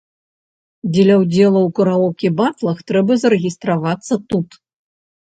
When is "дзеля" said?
0.93-1.15